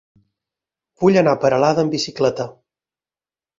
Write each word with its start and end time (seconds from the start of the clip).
Vull 1.03 1.19
anar 1.21 1.35
a 1.37 1.39
Peralada 1.45 1.85
amb 1.85 1.95
bicicleta. 1.99 2.51